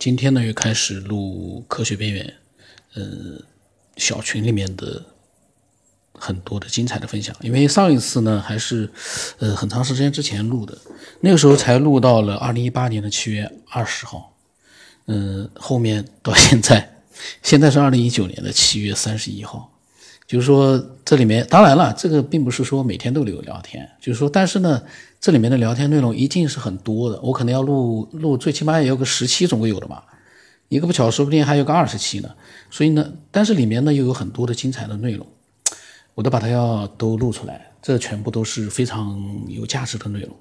[0.00, 2.34] 今天呢又开始录科学边缘，
[2.94, 3.02] 呃，
[3.98, 5.04] 小群里面的
[6.14, 7.36] 很多的精彩的分享。
[7.42, 8.90] 因为上一次呢还是
[9.40, 10.78] 呃很长时间之前录的，
[11.20, 14.34] 那个时候才录到了二零一八年的七月二十号，
[15.04, 17.02] 嗯，后面到现在，
[17.42, 19.69] 现在是二零一九年的七月三十一号。
[20.30, 23.90] 就是说，这里面当然了，这个并不是说每天都有聊天。
[24.00, 24.80] 就是说，但是呢，
[25.20, 27.20] 这里面的聊天内容一定是很多的。
[27.20, 30.00] 我可能要录录，最起码也有个十期总归有的嘛。
[30.68, 32.30] 一个不巧，说不定还有个二十期呢。
[32.70, 35.26] 所以呢，但是里面呢又有很多的精彩的内容，
[36.14, 37.68] 我都把它要都录出来。
[37.82, 40.36] 这全部都是非常有价值的内容。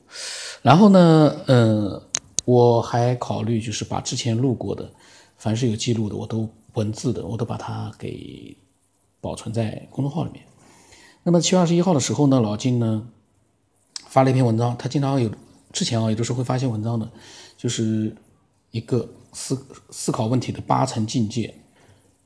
[0.62, 2.00] 然后呢，呃，
[2.46, 4.88] 我还考虑就是把之前录过的，
[5.40, 8.56] 凡是有记录的，我都文字的，我都把它给。
[9.22, 10.44] 保存在公众号里面。
[11.24, 13.08] 那么七月二十一号的时候呢，老金呢
[14.08, 14.76] 发了一篇文章。
[14.78, 15.30] 他经常有
[15.72, 17.10] 之前啊，有的时候会发一些文章的，
[17.58, 18.16] 就是
[18.72, 21.54] 一个思思考问题的八层境界。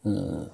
[0.03, 0.47] 嗯，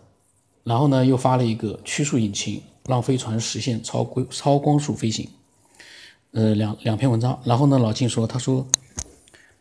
[0.63, 5.29] 然后呢又发了一个曲速引擎让飞船实现超规超光速飞行。
[6.31, 7.39] 呃，两两篇文章。
[7.43, 8.65] 然后呢，老金说，他说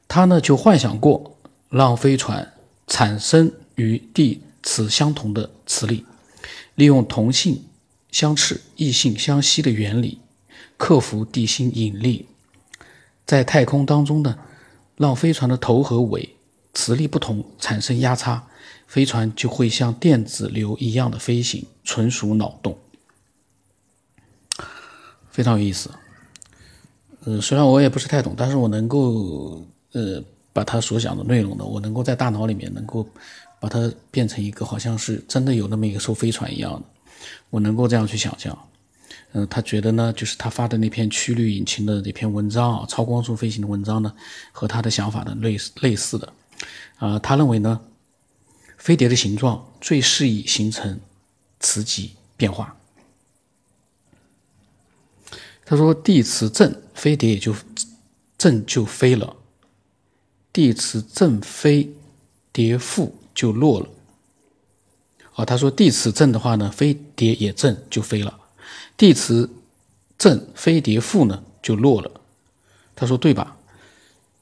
[0.06, 1.36] 他呢就幻想过
[1.68, 2.54] 让飞船
[2.86, 6.04] 产生与地磁相同的磁力。
[6.78, 7.64] 利用同性
[8.12, 10.20] 相斥、异性相吸的原理，
[10.76, 12.28] 克服地心引力，
[13.26, 14.38] 在太空当中呢，
[14.94, 16.36] 让飞船的头和尾
[16.72, 18.46] 磁力不同，产生压差，
[18.86, 22.78] 飞船就会像电子流一样的飞行，纯属脑洞，
[25.32, 25.90] 非常有意思。
[27.24, 33.04] 呃，虽然我也不是太懂，但是我能够呃把他所讲的内容呢，我能够在大脑里面能够。
[33.60, 36.82] 把它变成一个好像是真的有那么一艘飞船一样的，
[37.50, 38.56] 我能够这样去想象。
[39.32, 44.12] 嗯，他觉得呢，就是他发的那篇曲率引擎的那篇文章啊，超光速飞行的文章呢，
[44.52, 46.32] 和他的想法的类似类似的。
[46.96, 47.80] 啊，他认为呢，
[48.78, 50.98] 飞碟的形状最适宜形成
[51.60, 52.74] 磁极变化。
[55.66, 57.54] 他说，地磁正，飞碟也就
[58.38, 59.36] 正就飞了；
[60.50, 61.92] 地磁正飞
[62.50, 63.14] 碟负。
[63.38, 63.86] 就落了，
[65.36, 68.34] 哦，他说地磁正的话呢，飞碟也正就飞了；
[68.96, 69.48] 地磁
[70.18, 72.10] 正飞碟负呢就落了。
[72.96, 73.56] 他说对吧？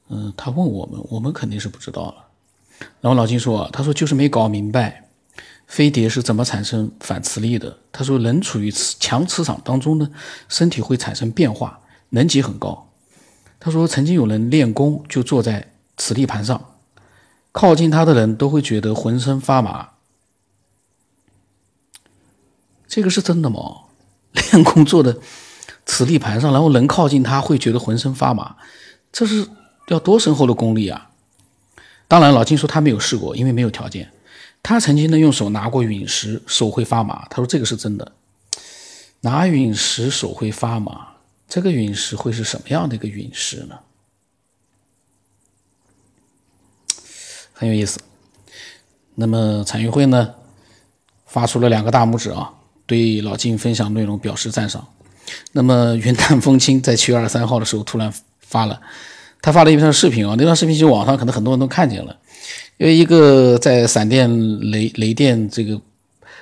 [0.08, 2.24] 嗯，他问我们，我们肯定是不知道了。
[3.02, 5.06] 然后老金说，他说就是没搞明白
[5.66, 7.76] 飞碟是怎么产生反磁力的。
[7.92, 10.10] 他说人处于磁强磁场当中呢，
[10.48, 11.78] 身体会产生变化，
[12.08, 12.90] 能级很高。
[13.60, 16.72] 他说曾经有人练功就坐在磁力盘上。
[17.56, 19.88] 靠近他的人都会觉得浑身发麻，
[22.86, 23.84] 这个是真的吗？
[24.52, 25.18] 练功做的
[25.86, 28.56] 磁力盘上，然后人靠近他会觉得浑身发麻，
[29.10, 29.48] 这是
[29.88, 31.12] 要多深厚的功力啊！
[32.06, 34.12] 当然，老金说他没有试过，因为没有条件。
[34.62, 37.26] 他曾经呢用手拿过陨石，手会发麻。
[37.30, 38.12] 他说这个是真的，
[39.22, 41.08] 拿陨石手会发麻，
[41.48, 43.78] 这个陨石会是什么样的一个陨石呢？
[47.58, 47.98] 很有意思。
[49.14, 50.34] 那么产业会呢，
[51.24, 52.52] 发出了两个大拇指啊，
[52.84, 54.86] 对老金分享内容表示赞赏。
[55.52, 58.78] 那么云淡风轻在七月二十三号的时候突然发了，
[59.40, 62.14] 他发了一段视频啊，那段视频就网上可能很多人都看见了，
[62.76, 64.30] 因为一个在闪电
[64.70, 65.80] 雷雷电这个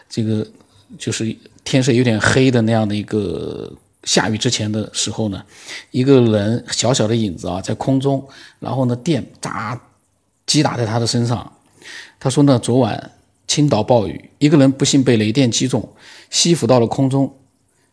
[0.09, 0.45] 这个
[0.99, 5.41] 就是天色有点黑的那样的一个下雨之前的时候呢，
[5.93, 8.27] 一个人小小的影子啊在空中，
[8.59, 9.81] 然后呢电炸。
[10.47, 11.53] 击打在他的身上，
[12.21, 13.13] 他说呢，昨晚
[13.47, 15.87] 青岛暴雨，一个人不幸被雷电击中，
[16.31, 17.35] 吸附到了空中，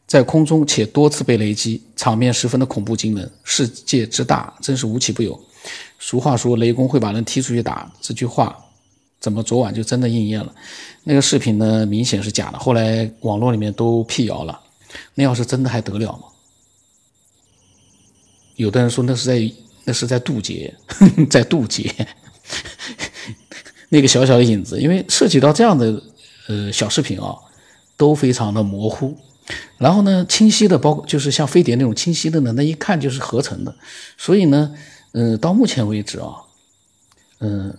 [0.08, 3.32] 在空中且多次被雷击，场面十分的恐怖惊人。
[3.44, 5.40] 世界之大，真是无奇不有。
[6.00, 8.58] 俗话说，雷公会把人踢出去打，这句话
[9.20, 10.54] 怎么昨晚就真的应验了？
[11.04, 14.60] 那个视频呢，明显是假的，后来网络里面都辟谣了。
[15.16, 16.24] 那要是真的还得了吗？
[18.56, 19.54] 有的人说那是在
[19.86, 20.74] 那是在渡劫，
[21.30, 21.94] 在渡劫。
[23.90, 26.02] 那个小小的影子，因为涉及到这样的
[26.48, 27.36] 呃小视频啊，
[27.98, 29.18] 都非常的模糊。
[29.78, 33.76] 然后呢，清晰的包括就是像飞碟那种清晰的呢，那一看就是合成的。
[34.18, 34.74] 所以呢，
[35.12, 36.36] 嗯，到目前为止啊，
[37.40, 37.78] 嗯，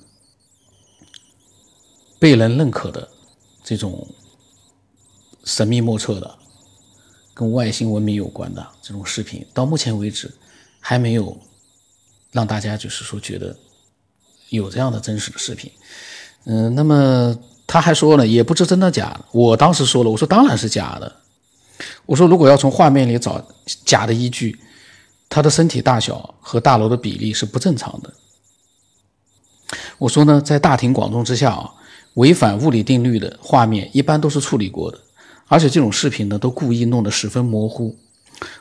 [2.19, 3.09] 被人认可的
[3.65, 4.07] 这种
[5.45, 6.39] 神秘莫测的、
[7.33, 10.31] 跟外星文明有关的这种视频，到目前为止
[10.79, 11.41] 还没有
[12.33, 13.57] 让大家就是说觉得。
[14.57, 15.71] 有这样的真实的视频，
[16.45, 19.21] 嗯，那么他还说了，也不知真的假的。
[19.33, 21.13] 我当时说了，我说当然是假的。
[22.07, 23.45] 我说如果要从画面里找
[23.85, 24.59] 假的依据，
[25.29, 28.13] 他的身体大小和大楼的比例是不正常的。
[29.99, 31.71] 我说呢，在大庭广众之下啊，
[32.15, 34.99] 违反物理定律的画面一般都是处理过的，
[35.49, 37.97] 而且这种视频呢都故意弄得十分模糊。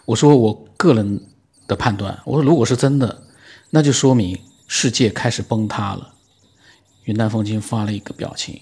[0.05, 1.21] 我说我个人
[1.67, 3.21] 的判断，我说如果是真的，
[3.69, 4.39] 那就说明
[4.73, 6.13] 世界开始崩塌了。
[7.03, 8.61] 云淡风轻发了一个表情。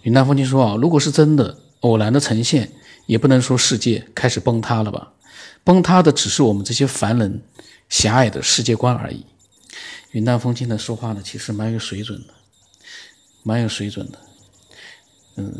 [0.00, 2.72] 云淡风轻说啊，如果是真的，偶然的呈现，
[3.04, 5.12] 也不能说世界开始崩塌了吧？
[5.62, 7.42] 崩塌的只是我们这些凡人
[7.90, 9.26] 狭隘的世界观而已。
[10.12, 12.32] 云淡风轻的说话呢，其实蛮有水准的，
[13.42, 14.18] 蛮有水准的。
[15.36, 15.52] 嗯，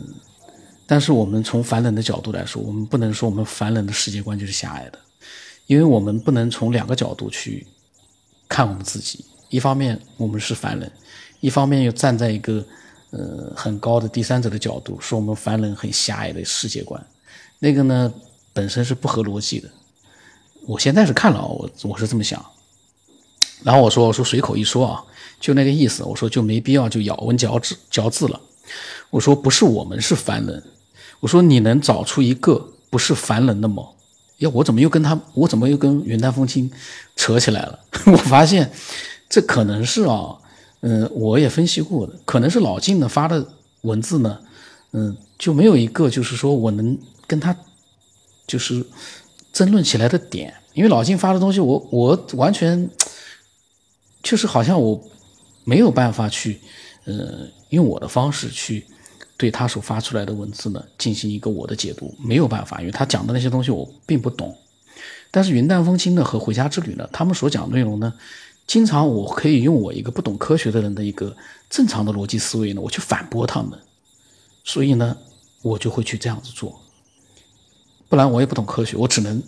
[0.86, 4.98] 但是我们从凡人的角度来说，我们不能说我们凡人的世界观就是狭隘的，
[5.66, 7.66] 因为我们不能从两个角度去
[8.48, 9.22] 看我们自己。
[9.48, 10.90] 一方面我们是凡人，
[11.40, 12.64] 一方面又站在一个
[13.10, 17.04] 呃很高的第三者的角度说我们凡人很狭隘的世界观，
[17.58, 18.12] 那个呢
[18.52, 19.68] 本身是不合逻辑的。
[20.66, 22.44] 我现在是看了，我我是这么想。
[23.62, 25.04] 然后我说我说随口一说啊，
[25.40, 26.02] 就那个意思。
[26.02, 28.40] 我说就没必要就咬文嚼字嚼字了。
[29.10, 30.62] 我说不是我们是凡人，
[31.20, 33.84] 我说你能找出一个不是凡人的吗？
[34.38, 36.70] 呀，我怎么又跟他，我怎么又跟云淡风轻
[37.14, 37.78] 扯起来了？
[38.06, 38.70] 我发现
[39.28, 40.36] 这可能是啊，
[40.80, 43.46] 嗯，我也分析过的，可能是老晋呢发的
[43.82, 44.40] 文字呢，
[44.92, 47.56] 嗯，就没有一个就是说我能跟他
[48.46, 48.84] 就是
[49.52, 52.88] 争论起来的点，因为老晋发的东西，我我完全。
[54.22, 55.00] 确实好像我
[55.62, 56.60] 没有办法去，
[57.04, 58.84] 呃，用我的方式去
[59.36, 64.52] 对他所发出来的文字呢进行一个我的解读，没有办法，因为他讲的那些东西我并不懂。
[65.30, 68.12] 但是云淡风轻呢和回家之旅呢，他们所讲内容呢，
[68.66, 71.36] 经常我可以用我一个不懂科学的人的一个
[71.70, 73.78] 正常的逻辑思维呢，我去反驳他们。
[74.64, 75.16] 所以呢，
[75.62, 76.80] 我就会去这样子做，
[78.08, 79.42] 不然我也不懂科学，我只能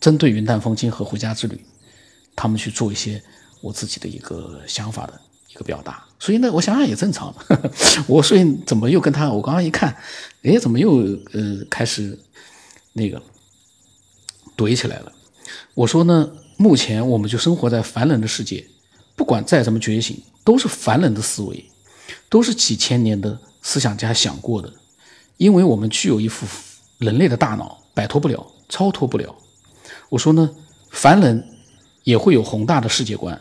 [0.00, 1.64] 针对云淡风轻和回家之旅，
[2.34, 3.22] 他们去做一些。
[3.62, 7.32] 我自己的一个想法的一个表达，所以呢，我想想也正常。
[8.08, 9.30] 我所以怎么又跟他？
[9.30, 9.96] 我刚刚一看，
[10.42, 10.96] 哎，怎么又
[11.32, 12.18] 呃开始
[12.92, 13.22] 那个
[14.56, 15.12] 怼起来了？
[15.74, 18.64] 我说呢，目前我们就生活在凡人的世界，
[19.16, 21.68] 不管再怎么觉醒，都是凡人的思维，
[22.28, 24.72] 都是几千年的思想家想过的。
[25.38, 26.46] 因为我们具有一副
[26.98, 29.34] 人类的大脑，摆脱不了，超脱不了。
[30.08, 30.48] 我说呢，
[30.92, 31.44] 凡人
[32.04, 33.40] 也会有宏大的世界观。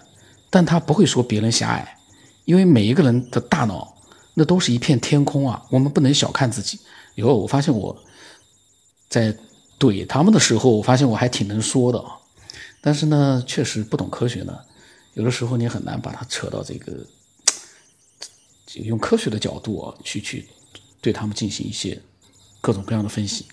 [0.49, 1.97] 但他不会说别人狭隘，
[2.45, 3.95] 因为每一个人的大脑
[4.33, 5.63] 那都是一片天空啊！
[5.69, 6.79] 我们不能小看自己。
[7.13, 7.95] 以后我发现我
[9.07, 9.37] 在
[9.79, 12.17] 怼他们的时候，我发现我还挺能说的啊。
[12.81, 14.57] 但是呢，确实不懂科学呢，
[15.13, 17.05] 有的时候你很难把它扯到这个
[18.75, 20.47] 用科学的角度啊去去
[20.99, 22.01] 对他们进行一些
[22.59, 23.45] 各种各样的分析。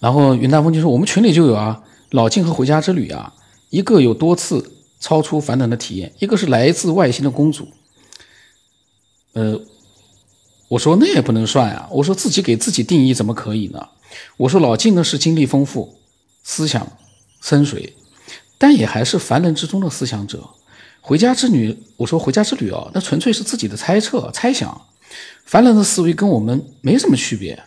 [0.00, 3.34] 然后云淡风轻说：“我们群里就有啊，老晋和回家之旅啊。”
[3.70, 7.68] 一个有多次超出凡人的体验，一个是来自外星的公主。
[9.32, 9.60] 呃，
[10.68, 13.88] 我说那也不能算啊，我说自己给自己定义怎么可以呢？
[14.38, 15.97] 我说老晋呢是经历丰富、
[16.50, 16.90] 思想
[17.42, 17.92] 深邃，
[18.56, 20.48] 但也还是凡人之中的思想者。
[21.02, 24.86] 回家之旅，我说回家之旅啊，那纯粹是自己的猜测、猜想，
[25.44, 27.62] 凡人的思维跟我们没什么区别。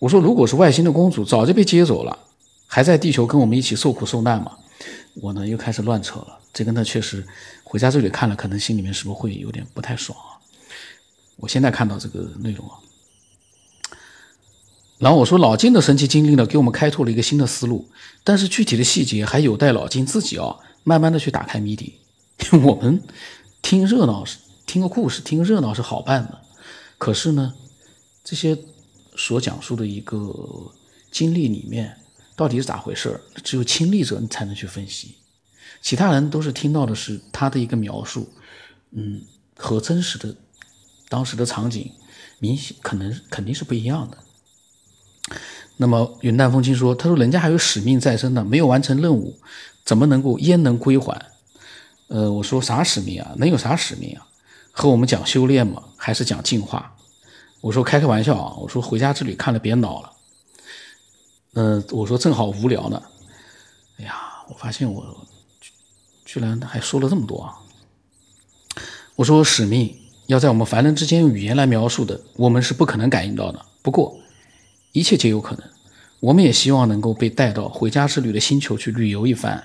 [0.00, 2.18] 我说如果是外星的公主，早就被接走了，
[2.66, 4.52] 还在地球跟我们一起受苦受难嘛。
[5.14, 7.26] 我呢又开始乱扯了，这个呢确实
[7.64, 10.36] 回家之旅看了，可能心里面是不是会有点不太爽啊？
[11.36, 12.76] 我现在看到这个内容啊，
[14.98, 17.88] 然后我说老金的神奇经历呢，给我们开拓了一个新的思路，
[18.24, 21.98] 但是具体的细节还有待老金自己啊，慢慢的去打开谜底。
[22.64, 23.02] 我们
[23.62, 26.40] 听热闹是听个故事，听个热闹是好办的，
[26.98, 27.54] 可是呢，
[28.24, 28.56] 这些
[29.16, 30.18] 所讲述的一个
[31.10, 31.98] 经历里面。
[32.38, 33.18] 到底是咋回事？
[33.42, 35.14] 只有亲历者你才能去分析，
[35.80, 38.28] 其他人都是听到的是他的一个描述，
[38.90, 39.22] 嗯，
[39.56, 40.36] 和真实的
[41.08, 41.90] 当时的场景
[42.38, 44.18] 明显可能肯定是不一样的。
[45.76, 49.38] 那么云淡风轻说：“他说人家还有使命在身呢，没有完成任务，
[49.84, 51.20] 怎么能够焉能归还？”
[52.08, 53.34] 呃，我说啥使命啊？
[53.36, 54.26] 能有啥使命啊？
[54.72, 55.82] 和我们讲修炼吗？
[55.96, 56.94] 还是讲进化？
[57.60, 58.54] 我说开开玩笑啊！
[58.58, 60.12] 我说回家之旅看了别恼了。
[61.54, 63.02] 嗯，我说正好无聊呢。
[63.98, 64.14] 哎呀，
[64.48, 65.04] 我发现我
[66.24, 67.54] 居然还说了这么多啊！
[69.16, 73.64] 我说使命要在我们凡人之间用语言来描述的，我们是不可能感应到的。
[73.82, 74.16] 不过
[74.96, 75.62] 一切皆有可能，
[76.20, 79.62] 我们也希望能够被带到回家之旅的星球去旅游一番。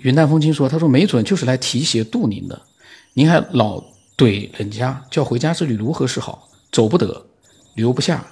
[0.00, 2.62] 云淡风轻说：“他说没准就是来提携渡您的，
[3.12, 3.84] 您还老
[4.16, 6.48] 怼人家，叫回家之旅如何是好？
[6.72, 7.26] 走不得，
[7.74, 8.26] 留不下。”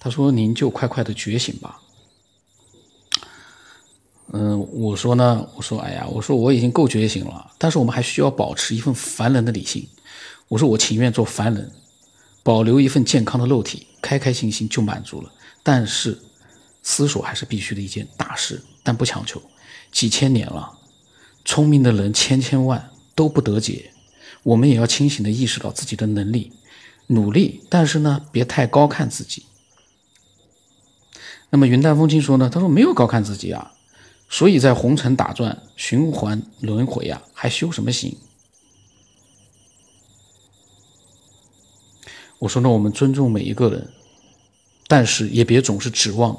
[0.00, 1.80] 他说：“您就快快的觉醒吧。”
[4.34, 9.86] 嗯，我说呢，我说，哎呀，我说我已经够觉醒了，但是我们还需要保持一份凡人的理性。
[10.48, 11.70] 我说我情愿做凡人，
[12.42, 15.32] 保留一份健康的肉体，开开心心就满足了。
[15.62, 16.18] 但是
[16.82, 19.40] 思索还是必须的一件大事，但不强求。
[19.92, 20.78] 几千年了，
[21.44, 23.92] 聪明的人千千万都不得解，
[24.42, 26.52] 我们也要清醒的意识到自己的能力，
[27.08, 29.44] 努力，但是呢，别太高看自己。
[31.50, 33.72] 那么云淡风轻说呢，他说没有高看自己啊。
[34.32, 38.16] 所以在红尘打转、循环轮回呀，还修什么行？
[42.40, 43.86] 我说呢，我们尊重每一个人，
[44.88, 46.34] 但是也别总是指望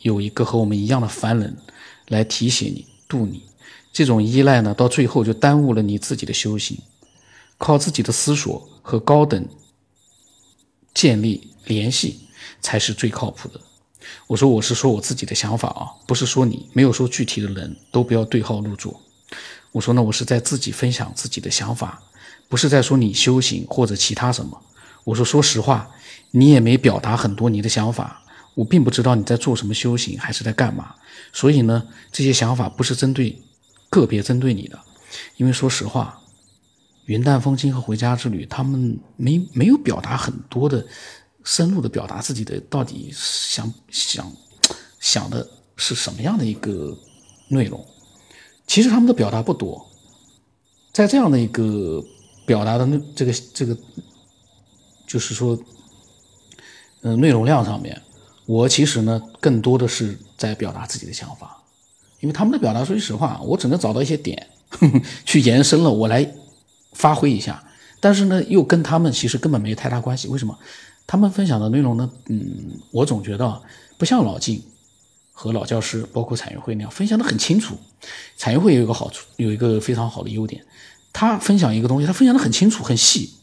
[0.00, 1.54] 有一个和我们一样的凡人
[2.08, 3.42] 来提携你、渡你。
[3.92, 6.78] 这种依赖呢，到最后就耽误了你自己的修行。
[7.58, 9.46] 靠自己的思索和高等
[10.94, 12.20] 建立联系，
[12.62, 13.60] 才是最靠谱的。
[14.26, 18.98] 我说我是说我自己的想法啊，不是说你，没有说具体的人都不要对号入座。
[19.72, 22.02] 我说呢，我是在自己分享自己的想法，
[22.48, 24.58] 不是在说你修行或者其他什么。
[25.04, 25.90] 我说说实话，
[26.32, 28.22] 你也没表达很多你的想法，
[28.54, 30.94] 我并不知道你在做什么修行，还是在干嘛。
[31.32, 33.40] 所以呢，这些想法不是针对
[33.90, 34.78] 个别针对你的，
[35.36, 36.20] 因为说实话，
[37.06, 40.84] 云淡风轻和回家之旅，他们没没有表达很多的。
[41.46, 44.32] 深入的表达自己的到底想想
[44.98, 45.46] 想的
[45.76, 46.96] 是什么样的一个
[47.48, 47.86] 内容？
[48.66, 49.86] 其实他们的表达不多，
[50.90, 52.02] 在这样的一个
[52.46, 53.76] 表达的这个这个，
[55.14, 55.56] 就是说，
[57.02, 58.02] 嗯，内容量上面，
[58.46, 61.62] 我其实呢更多的是在表达自己的想法，
[62.18, 64.48] 因为他们的表达，说句实话，我只能找到一些点
[65.24, 66.28] 去延伸了，我来
[66.94, 67.62] 发挥一下，
[68.00, 70.58] 但是呢，又跟他们其实根本没有太大关系，为什么？
[71.06, 73.62] 他们分享的内容呢，嗯，我总觉得
[73.96, 74.60] 不像老晋
[75.32, 77.78] 和老教师，包括产业会那样分享的很清楚。
[78.36, 80.66] 产业会有一个好处，有一个非常好的优点，
[81.12, 83.34] 他分享一个东西，他分享的很清楚、很细。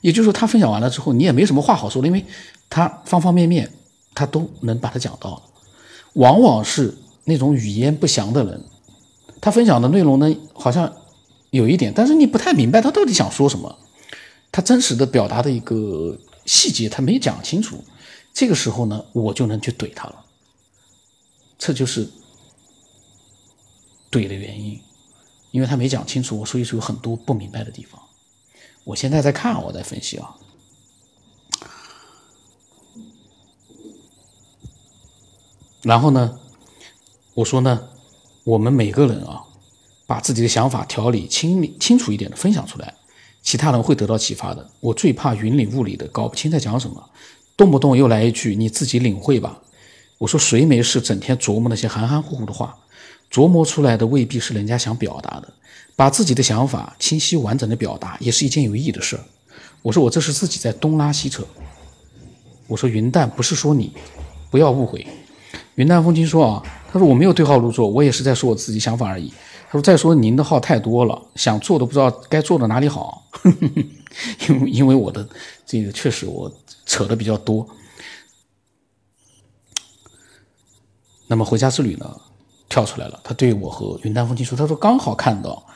[0.00, 2.24] 也就是说，他分享完了之后，你也没什么话好说了，因为
[2.70, 3.72] 他方方面面
[4.14, 5.42] 他都能把它讲到。
[6.14, 8.64] 往往是那种语言不详的人，
[9.40, 10.92] 他分享的内容呢，好像
[11.50, 13.78] 有一点，但是你不太明白他到底想说什么，
[14.50, 16.18] 他真实的表达的一个。
[16.46, 17.84] 细节他没讲清楚，
[18.32, 20.24] 这个时候呢，我就能去怼他了。
[21.58, 22.08] 这就是
[24.10, 24.80] 怼的原因，
[25.50, 28.00] 因为他没讲清楚，我所以说有很多不明白的地方。
[28.88, 30.34] 我现在在看，我在分析啊。
[35.82, 36.40] 然后呢，
[37.34, 37.86] 我说呢，
[38.44, 39.44] 我们每个人啊，
[40.06, 42.94] 把自己的想法条理清清楚一点的分享出来。
[43.42, 44.66] 其他人会得到启发的。
[44.80, 47.10] 我最怕云里雾里的，搞不清在讲什么，
[47.58, 49.60] 动不动又来一句“你自己领会吧”。
[50.16, 52.78] 我说谁没事整天琢磨那些含含糊糊的话，
[53.30, 55.52] 琢磨出来的未必是人家想表达的。
[55.98, 59.24] 把自己的想法清晰完整的表达，也是一件有意义的事儿。
[59.82, 61.44] 我说我这是自己在东拉西扯。
[62.68, 63.92] 我说云淡不是说你，
[64.48, 65.04] 不要误会。
[65.74, 66.62] 云淡风轻说啊，
[66.92, 69.32] 他说我没有对号入座，我也是在说我自己想法而已。
[69.66, 73.24] 他说：“再说您的号太多了，想做都不知道该做到哪里好。
[74.48, 75.28] 因为因为我的
[75.66, 76.50] 这个确实我
[76.86, 77.68] 扯的比较多。
[81.26, 82.20] 那么回家之旅呢，
[82.68, 83.20] 跳出来了。
[83.24, 85.66] 他对我和云淡风轻说：‘他说刚好看到，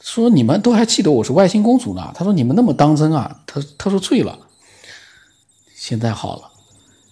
[0.00, 3.40] 说你们都还记得我是外星公主呢。’他说你们那么当真啊？
[3.46, 4.38] 他他说醉了。
[5.74, 6.50] 现在好了，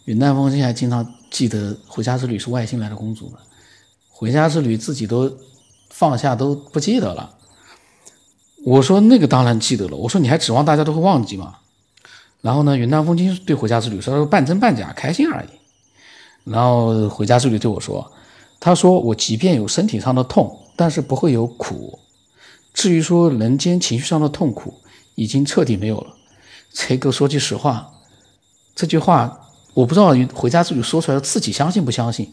[0.04, 3.38] 云淡风轻还经常记得回家之旅是外星来的公主呢。
[4.08, 5.32] 回家之旅自己都。”
[5.88, 7.36] 放下都不记得了，
[8.66, 9.96] 我说那个当然记得了。
[9.96, 11.56] 我说你还指望大家都会忘记吗？
[12.42, 15.48] 然后呢，云淡风轻对回家之旅说半真半假，开心而已。
[16.50, 18.12] 然后回家之旅对我说，
[18.60, 21.98] 他说我即便有身体上的痛，但是不会有苦。
[22.76, 24.72] 至于说人间情绪上的痛苦，
[25.16, 26.14] 已经彻底没有了。
[26.72, 27.90] 这个说句实话，
[28.74, 29.40] 这句话
[29.74, 32.32] 我不知道回家自己说出来自己相信不相信？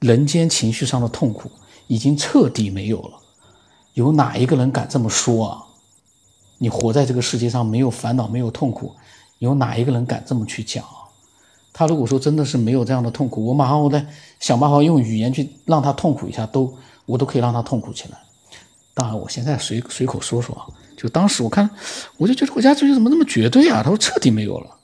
[0.00, 1.50] 人间情绪上的痛苦。
[1.90, 3.18] 已经彻底没有了，
[3.94, 5.64] 有哪一个人敢这么说啊？
[6.58, 8.92] 你活在这个世界上没有烦恼没有痛苦，
[9.38, 10.84] 有哪一个人敢这么去讲？
[11.72, 14.06] 他如果说真的是没有这样的痛苦，我马上我再
[14.38, 16.76] 想办法用语言去让他痛苦一下，都
[17.06, 18.18] 我都可以让他痛苦起来。
[18.98, 21.70] 当然，我现在随随口说说啊，就当时我看，
[22.16, 23.80] 我就觉得我家这些怎么那么绝对啊？
[23.80, 24.76] 他说彻底没有了，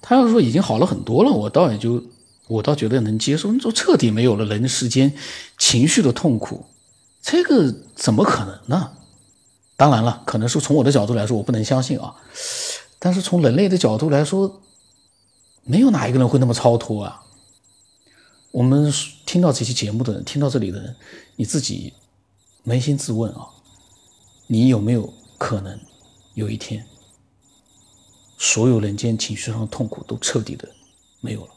[0.00, 2.00] 他要是说已经好了很多了，我倒也就。
[2.46, 5.14] 我倒觉得能接受，你说彻底没有了人世间
[5.56, 6.66] 情绪的痛苦，
[7.22, 8.90] 这个怎么可能呢？
[9.76, 12.12] 当然了，可能是从我的角度来说，我不能相信啊。
[12.98, 14.62] 但是从人类的角度来说，
[15.62, 17.22] 没有哪一个人会那么超脱啊。
[18.52, 18.92] 我们
[19.24, 20.96] 听到这期节目的人，听到这里的人，
[21.36, 21.92] 你自己
[22.66, 23.46] 扪心自问啊，
[24.48, 25.78] 你有没有可能
[26.34, 26.84] 有一天，
[28.38, 30.68] 所有人间情绪上的痛苦都彻底的
[31.20, 31.50] 没有了？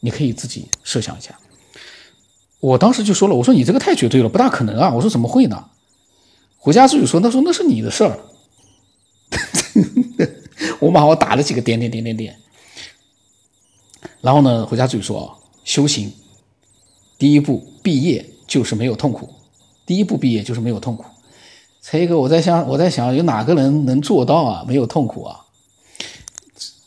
[0.00, 1.38] 你可以自己设想一下。
[2.58, 4.92] 我当时就说了，我说你这个太绝对了，不大可能啊。
[4.92, 5.70] 我说怎么会呢？
[6.58, 8.18] 回家之后说，他说那是你的事儿。
[10.80, 12.40] 我马上打了几个点点点点点。
[14.20, 16.12] 然后呢，回家之后说啊修行
[17.24, 19.30] 第一步毕业就是没有痛苦，
[19.86, 21.06] 第一步毕业就是没有痛苦。
[21.80, 24.62] 这个我在想，我在想有哪个人能做到啊？
[24.68, 25.40] 没有痛苦啊？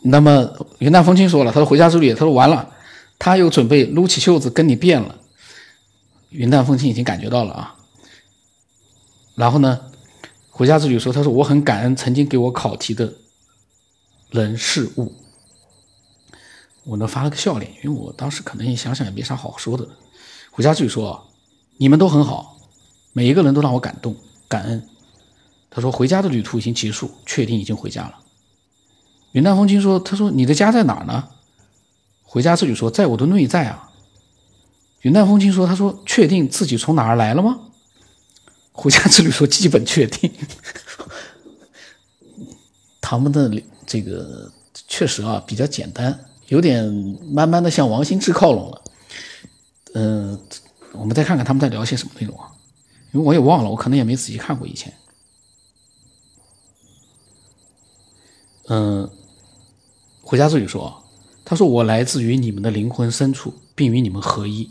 [0.03, 2.71] 那么云淡风轻说了，他说回家之旅，他说完了，
[3.17, 5.15] 他又准备撸起袖子跟你变了。
[6.29, 7.75] 云淡风轻已经感觉到了啊，
[9.33, 9.79] 然后呢，
[10.51, 13.11] 回家之旅说：“他说我很感恩曾经给我考题的
[14.29, 15.11] 人事物。”
[16.85, 19.87] 我呢发了个笑脸，因为我当时可能也想想也没啥好说的。
[20.57, 21.23] 回家之旅说
[21.77, 22.57] ：“你们都很好，
[23.13, 24.15] 每一个人都让我感动
[24.47, 24.89] 感恩。”
[25.69, 28.15] 他说：“回家的旅途已经结束，确定已经回家了。”
[29.33, 31.27] 云淡风轻说：“他说你的家在哪儿呢？”
[32.25, 33.91] 回家之旅说：“在我的内在啊。”
[35.03, 37.59] 云淡风轻说：“他说确定自己从哪儿来了吗？”
[38.73, 40.33] 回家之旅说：“基本确定。
[42.99, 44.51] ”他们的这个
[44.87, 46.83] 确实啊比较简单，有点
[47.31, 48.81] 慢慢的向王心之靠拢了。
[49.93, 50.39] 嗯，
[50.93, 52.51] 我们再看看他们在聊些什么内容啊？
[53.13, 54.93] 因为我也忘了，我可能也没仔细看过以前。
[58.67, 59.09] 嗯，
[60.21, 61.03] 回家自己说
[61.45, 64.69] ：“他说我来自于你们的灵魂深处，并与你们合一。”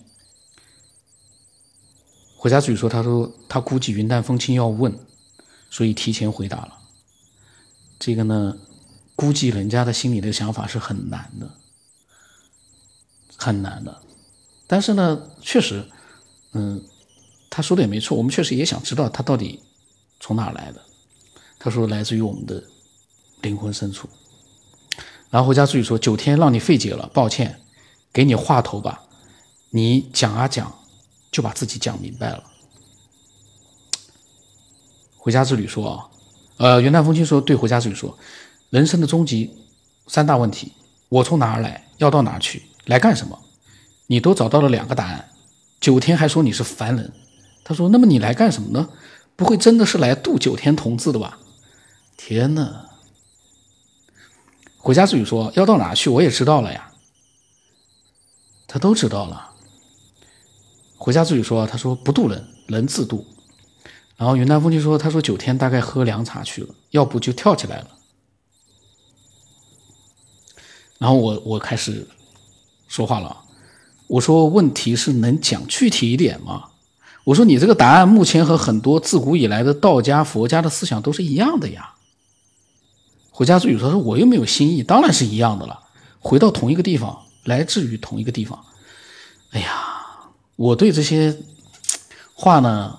[2.36, 4.94] 回家自己说：“他说他估计云淡风轻要问，
[5.70, 6.78] 所以提前回答了。
[7.98, 8.58] 这个呢，
[9.16, 11.50] 估计人家的心里的想法是很难的，
[13.36, 14.02] 很难的。
[14.66, 15.84] 但是呢，确实，
[16.52, 16.84] 嗯，
[17.48, 19.62] 他说的也没错，我们确实也想知道他到底
[20.20, 20.80] 从哪来的。
[21.58, 22.62] 他说来自于我们的
[23.42, 24.08] 灵魂深处。
[25.30, 27.60] 然后回家之语说：九天让你费解了，抱歉，
[28.12, 29.02] 给你话头吧，
[29.70, 30.72] 你讲啊讲。”
[31.32, 32.42] 就把自己讲明白了。
[35.18, 36.08] 回家之旅说啊，
[36.56, 38.16] 呃，元旦风轻说对回家之旅说，
[38.70, 39.54] 人生的终极
[40.06, 40.72] 三大问题：
[41.10, 43.38] 我从哪儿来，要到哪儿去，来干什么？
[44.06, 45.28] 你都找到了两个答案。
[45.80, 47.12] 九天还说你是凡人，
[47.64, 48.88] 他说那么你来干什么呢？
[49.36, 51.38] 不会真的是来渡九天同志的吧？
[52.16, 52.86] 天哪！
[54.78, 56.92] 回家之旅说要到哪去，我也知道了呀。
[58.66, 59.50] 他都知道了。
[60.96, 63.26] 回家之语说：“他说不渡人，人自渡。”
[64.16, 67.90] 然后云南风就说：“他说九天大概喝凉茶去了，要不就跳起来了。”
[70.98, 72.08] 然后我我开始
[72.88, 73.44] 说话了，
[74.06, 76.64] 我说：“问题是能讲具体一点吗？”
[77.24, 81.94] 我说：“你这个答案目前和很多自古以来的道家、佛家的思想都是一样的呀。”
[83.30, 85.80] 回家之语说：“说我又没有新意，当然是一样的了，
[86.20, 88.64] 回到同一个地方，来自于同一个地方。”
[89.50, 89.92] 哎呀！
[90.56, 91.36] 我对这些
[92.32, 92.98] 话呢，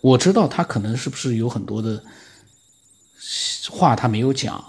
[0.00, 2.02] 我知道他可能是不是有很多的
[3.70, 4.64] 话他没有讲，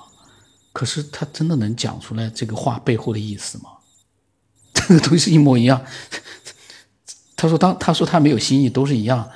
[0.72, 3.72] 可是他真的能讲出来这个话背后的意思吗？
[4.88, 5.84] 这个东西一模一样。
[7.36, 9.30] 他说当他说他没有新意，都是一样。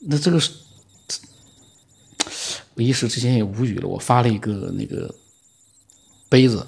[0.00, 0.50] 那这个是，
[2.74, 3.86] 我一时之间也无语了。
[3.86, 5.14] 我发了一个那个
[6.28, 6.66] 杯子，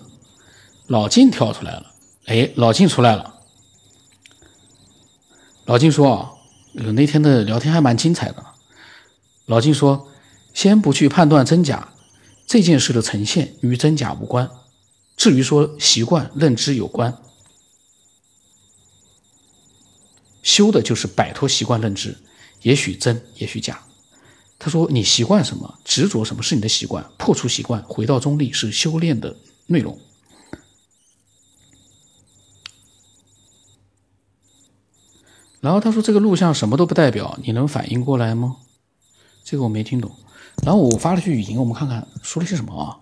[0.87, 1.87] 老晋跳出来了，
[2.27, 3.35] 哎，老晋出来了。
[5.65, 6.33] 老金说：“啊，
[6.93, 8.45] 那天的聊天还蛮精彩的。”
[9.47, 10.07] 老金说
[10.53, 11.89] ：“先不去判断真假，
[12.47, 14.51] 这件事的呈现与真假无关。
[15.17, 17.17] 至于说习惯认知有关，
[20.45, 22.17] 修的就是摆脱习惯认知，
[22.63, 23.83] 也许真，也许假。”
[24.57, 29.99] 他说：“你习惯什么，执着什么是你的习惯，破除习惯，回到中立是修炼的内容。”
[35.61, 38.57] 然后他说：“这个录像什么都不代表，你能反应过来吗？”
[39.43, 40.15] 这个我没听懂。
[40.63, 43.01] 然后我发了句语音，我们看看说了些什么啊？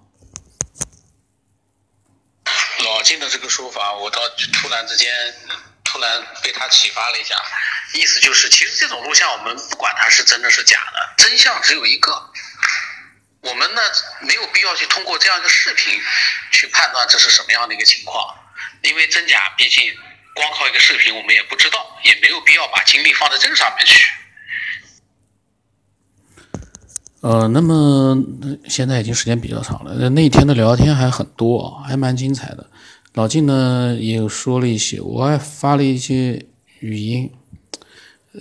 [2.84, 4.18] 老金的这个说法，我倒
[4.54, 5.08] 突然之间
[6.02, 7.36] 突然被他启发了一下，
[7.94, 12.10] 意思就是，其实这种录像我们不管它是真的是假的，真相只有一个。
[13.40, 13.80] 我们呢
[14.22, 16.00] 没有必要去通过这样一个视频
[16.50, 18.34] 去判断这是什么样的一个情况，
[18.82, 19.94] 因为真假毕竟。
[20.34, 24.06] 光靠一个视频，我们也不知道，也没有必要把精力放在这个上面去。
[27.20, 28.16] 呃，那么
[28.66, 32.66] 现在已经时间比较长了，那天的聊天还很多，还蛮精彩的。
[33.14, 36.46] 老晋呢也说了一些，我还发了一些
[36.80, 37.30] 语音，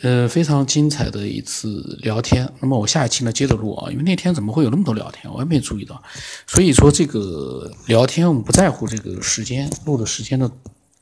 [0.01, 2.49] 呃，非常精彩的一次聊天。
[2.62, 6.01] 那么我下一期呢接着录啊，因为那天怎么会有那么多聊天，我也没注意到。
[6.47, 10.49] 所以说这个聊天我们不在乎这个时间录的时间的，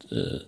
[0.09, 0.41] 呃，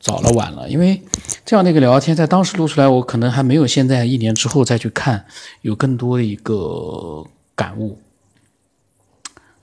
[0.00, 1.02] 早了晚了，因为
[1.44, 5.26] 这样的一个聊天在当时录出来，我可能还没有现在一年之后再去看
[5.60, 7.98] 有更多的一个感悟。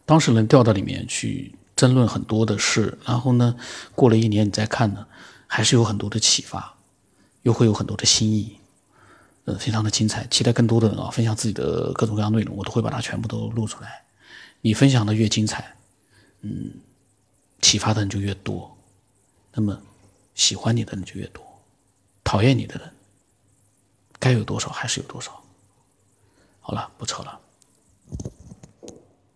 [0.05, 3.55] 当时能掉到里面去争论很多的事，然后呢，
[3.95, 5.07] 过了一年你再看呢，
[5.47, 6.75] 还是有很多的启发，
[7.43, 8.59] 又会有很多的新意，
[9.45, 10.27] 呃，非常的精彩。
[10.27, 14.03] 期待更多的人啊分享自己的各种各样内容，我都会把它全部都录出来。
[14.59, 15.73] 你分享的越精彩，
[16.41, 16.73] 嗯，
[17.61, 18.75] 启发的人就越多，
[19.53, 19.81] 那么
[20.35, 21.41] 喜欢你的人就越多，
[22.25, 22.91] 讨厌你的人
[24.19, 25.41] 该有多少还是有多少。
[26.59, 27.39] 好了，不扯了。